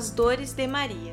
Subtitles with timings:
[0.00, 1.12] As dores de Maria.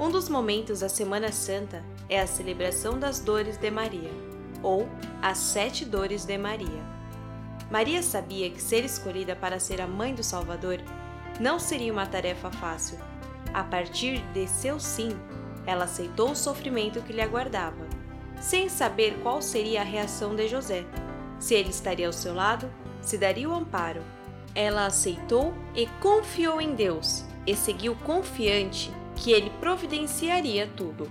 [0.00, 4.10] Um dos momentos da Semana Santa é a celebração das dores de Maria,
[4.60, 4.88] ou
[5.22, 6.82] as Sete Dores de Maria.
[7.70, 10.80] Maria sabia que ser escolhida para ser a mãe do Salvador
[11.38, 13.13] não seria uma tarefa fácil.
[13.54, 15.16] A partir de seu sim,
[15.64, 17.86] ela aceitou o sofrimento que lhe aguardava,
[18.40, 20.84] sem saber qual seria a reação de José,
[21.38, 22.68] se ele estaria ao seu lado,
[23.00, 24.02] se daria o amparo.
[24.56, 31.08] Ela aceitou e confiou em Deus, e seguiu confiante que ele providenciaria tudo.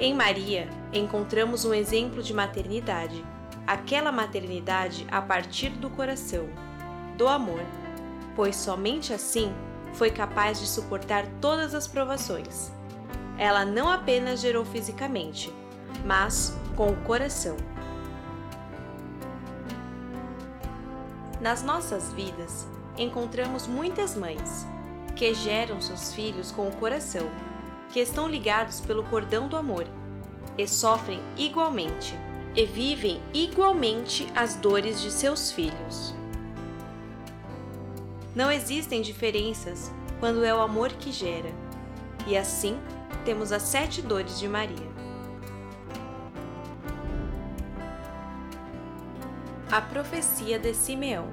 [0.00, 3.24] Em Maria, encontramos um exemplo de maternidade,
[3.66, 6.48] aquela maternidade a partir do coração,
[7.16, 7.62] do amor,
[8.36, 9.52] pois somente assim
[9.94, 12.70] foi capaz de suportar todas as provações.
[13.38, 15.52] Ela não apenas gerou fisicamente,
[16.04, 17.56] mas com o coração.
[21.40, 22.66] Nas nossas vidas,
[22.98, 24.66] encontramos muitas mães
[25.14, 27.28] que geram seus filhos com o coração,
[27.90, 29.86] que estão ligados pelo cordão do amor
[30.58, 32.14] e sofrem igualmente
[32.54, 36.14] e vivem igualmente as dores de seus filhos.
[38.36, 41.48] Não existem diferenças quando é o amor que gera,
[42.26, 42.78] e assim
[43.24, 44.94] temos as sete dores de Maria.
[49.72, 51.30] A profecia de Simeão.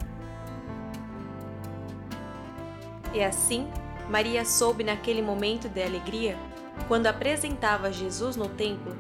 [3.13, 3.69] E assim,
[4.09, 6.37] Maria soube naquele momento de alegria,
[6.87, 8.95] quando apresentava Jesus no templo,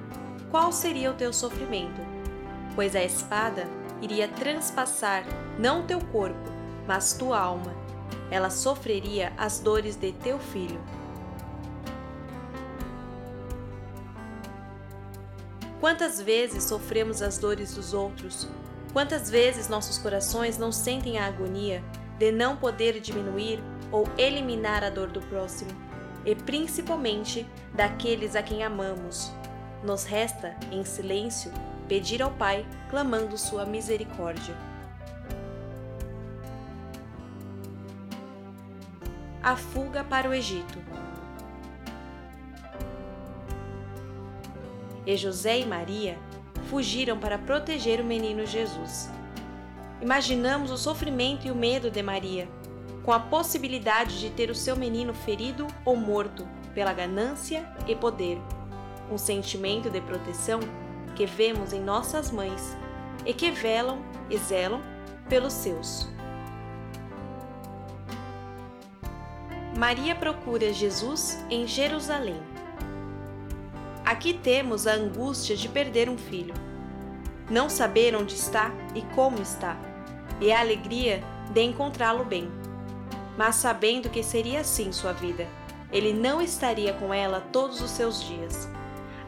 [0.51, 2.01] qual seria o teu sofrimento,
[2.75, 3.65] pois a espada
[4.01, 5.23] iria transpassar
[5.57, 6.51] não teu corpo,
[6.85, 7.82] mas tua alma.
[8.33, 10.81] Ela sofreria as dores de teu filho.
[15.79, 18.47] Quantas vezes sofremos as dores dos outros?
[18.91, 21.83] Quantas vezes nossos corações não sentem a agonia
[22.17, 23.61] de não poder diminuir
[23.91, 25.69] ou eliminar a dor do próximo,
[26.25, 29.31] e principalmente daqueles a quem amamos.
[29.83, 31.51] Nos resta, em silêncio,
[31.87, 34.72] pedir ao Pai, clamando sua misericórdia.
[39.43, 40.79] A fuga para o Egito.
[45.05, 46.17] E José e Maria
[46.69, 49.09] fugiram para proteger o menino Jesus.
[50.01, 52.47] Imaginamos o sofrimento e o medo de Maria
[53.03, 58.39] com a possibilidade de ter o seu menino ferido ou morto pela ganância e poder.
[59.11, 60.61] Um sentimento de proteção
[61.17, 62.77] que vemos em nossas mães
[63.25, 64.81] e que velam e zelam
[65.27, 66.12] pelos seus.
[69.83, 72.41] Maria procura Jesus em Jerusalém.
[74.05, 76.53] Aqui temos a angústia de perder um filho,
[77.51, 79.75] não saber onde está e como está,
[80.39, 82.49] e a alegria de encontrá-lo bem
[83.37, 85.49] mas sabendo que seria assim sua vida.
[85.91, 88.69] Ele não estaria com ela todos os seus dias.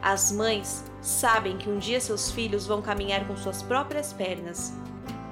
[0.02, 4.74] As mães sabem que um dia seus filhos vão caminhar com suas próprias pernas,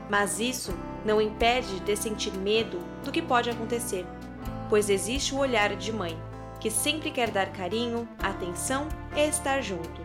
[0.10, 0.74] mas isso
[1.06, 4.06] não impede de sentir medo do que pode acontecer,
[4.74, 6.20] pois existe o olhar de mãe,
[6.60, 10.02] que sempre quer dar carinho, atenção e estar junto.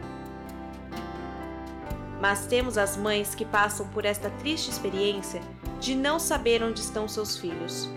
[2.20, 5.40] Mas temos as mães que passam por esta triste experiência
[5.80, 7.88] de não saber onde estão seus filhos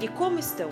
[0.00, 0.68] e como estão,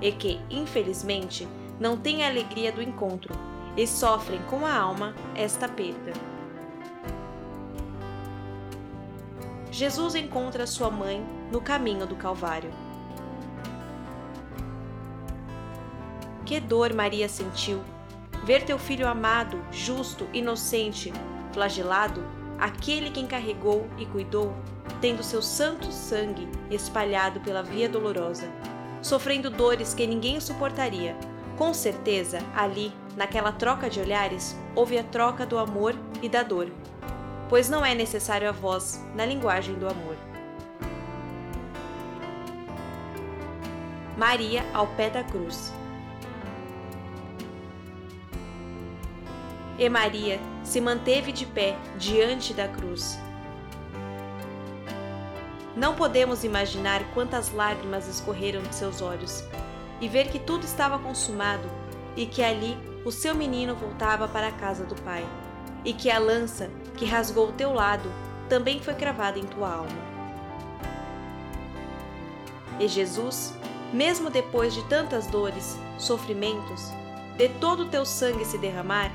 [0.00, 1.48] e que, infelizmente,
[1.80, 3.34] não têm a alegria do encontro
[3.76, 6.12] e sofrem com a alma esta perda.
[9.68, 12.85] Jesus encontra sua mãe no caminho do Calvário.
[16.46, 17.82] Que dor Maria sentiu!
[18.44, 21.12] Ver teu filho amado, justo, inocente,
[21.52, 22.22] flagelado,
[22.56, 24.54] aquele que encarregou e cuidou,
[25.00, 28.48] tendo seu santo sangue espalhado pela via dolorosa,
[29.02, 31.16] sofrendo dores que ninguém suportaria.
[31.58, 36.70] Com certeza, ali, naquela troca de olhares, houve a troca do amor e da dor,
[37.48, 40.16] pois não é necessário a voz na linguagem do amor.
[44.16, 45.72] Maria ao pé da cruz.
[49.78, 53.18] E Maria se manteve de pé diante da cruz,
[55.76, 59.44] não podemos imaginar quantas lágrimas escorreram de seus olhos
[60.00, 61.68] e ver que tudo estava consumado
[62.16, 65.24] e que ali o seu menino voltava para a casa do Pai
[65.84, 68.10] e que a lança que rasgou o teu lado
[68.48, 70.16] também foi cravada em tua alma.
[72.80, 73.52] E Jesus,
[73.92, 76.90] mesmo depois de tantas dores, sofrimentos,
[77.36, 79.12] de todo o teu sangue se derramar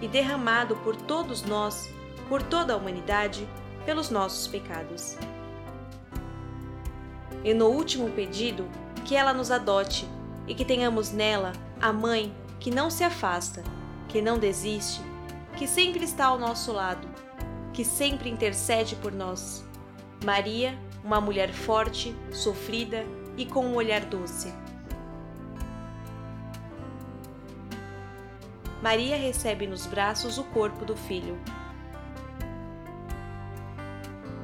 [0.00, 1.90] e derramado por todos nós,
[2.28, 3.48] por toda a humanidade,
[3.84, 5.16] pelos nossos pecados.
[7.44, 8.68] E no último pedido,
[9.04, 10.06] que ela nos adote
[10.46, 13.62] e que tenhamos nela a mãe que não se afasta,
[14.08, 15.00] que não desiste,
[15.56, 17.08] que sempre está ao nosso lado,
[17.72, 19.64] que sempre intercede por nós.
[20.24, 23.04] Maria, uma mulher forte, sofrida
[23.36, 24.52] e com um olhar doce.
[28.82, 31.38] Maria recebe nos braços o corpo do filho.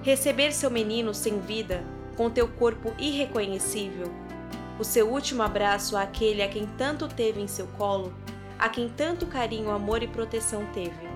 [0.03, 1.85] Receber seu menino sem vida,
[2.17, 4.13] com teu corpo irreconhecível,
[4.79, 8.13] o seu último abraço àquele a quem tanto teve em seu colo,
[8.59, 11.09] a quem tanto carinho, amor e proteção teve.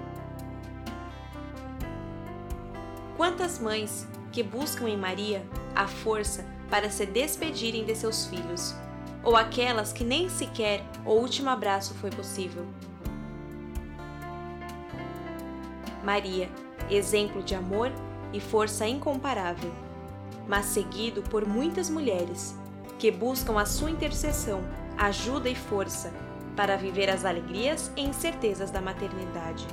[3.16, 5.44] Quantas mães que buscam em Maria
[5.74, 8.76] a força para se despedirem de seus filhos,
[9.24, 12.64] ou aquelas que nem sequer o último abraço foi possível.
[16.02, 16.48] Maria,
[16.90, 17.92] exemplo de amor
[18.32, 19.72] e força incomparável,
[20.46, 22.54] mas seguido por muitas mulheres
[22.98, 24.60] que buscam a sua intercessão,
[24.96, 26.12] ajuda e força
[26.56, 29.66] para viver as alegrias e incertezas da maternidade.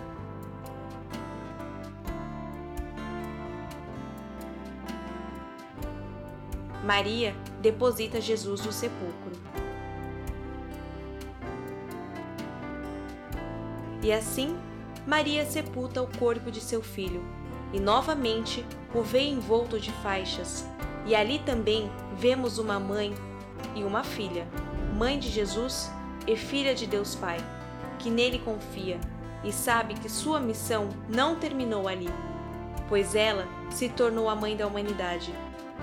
[6.83, 9.31] Maria deposita Jesus no sepulcro.
[14.04, 14.56] E assim,
[15.07, 17.24] Maria sepulta o corpo de seu filho
[17.72, 20.66] e novamente o vê envolto de faixas,
[21.06, 23.13] e ali também vemos uma mãe
[23.75, 24.48] e uma filha,
[24.98, 25.92] mãe de Jesus
[26.25, 27.38] e filha de Deus Pai,
[28.00, 29.00] que nele confia
[29.44, 32.10] e sabe que sua missão não terminou ali,
[32.90, 35.31] pois ela se tornou a mãe da humanidade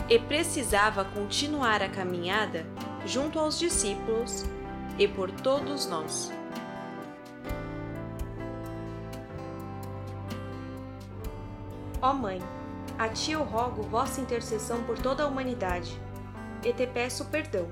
[0.08, 2.66] e precisava continuar a caminhada
[3.06, 4.44] junto aos discípulos
[4.98, 6.32] e por todos nós.
[12.02, 12.42] Ó Mãe,
[12.98, 15.96] a ti eu rogo vossa intercessão por toda a humanidade,
[16.64, 17.68] e te peço perdão,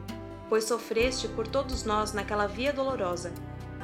[0.48, 3.32] pois sofreste por todos nós naquela via dolorosa,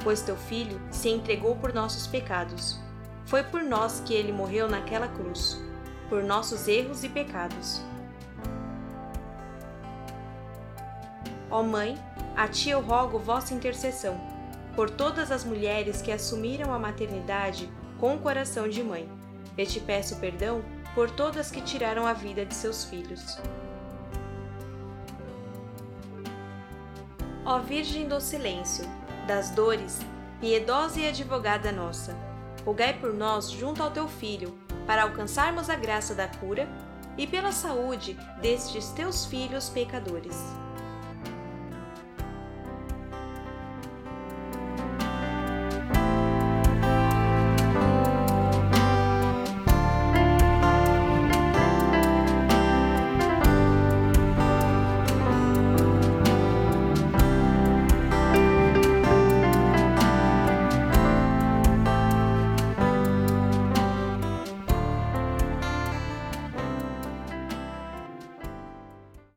[0.05, 2.79] pois teu filho se entregou por nossos pecados.
[3.25, 5.61] Foi por nós que ele morreu naquela cruz,
[6.07, 7.81] por nossos erros e pecados.
[11.51, 11.97] Ó Mãe,
[12.37, 14.17] a ti eu rogo vossa intercessão,
[14.77, 19.16] por todas as mulheres que assumiram a maternidade com o coração de mãe.
[19.57, 20.63] E te peço perdão
[20.93, 23.39] por todas que tiraram a vida de seus filhos.
[27.45, 28.85] Ó Virgem do Silêncio,
[29.25, 29.99] das dores,
[30.39, 32.15] piedosa e advogada nossa,
[32.65, 36.67] rogai por nós junto ao teu Filho, para alcançarmos a graça da cura
[37.17, 40.37] e pela saúde destes teus filhos pecadores.